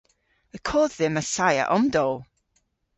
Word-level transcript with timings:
Y 0.57 0.59
kodh 0.69 0.95
dhymm 0.97 1.19
assaya 1.21 1.63
omdowl! 1.75 2.17